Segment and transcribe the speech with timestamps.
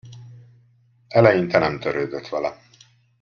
[1.09, 2.57] Eleinte nem törődött vele.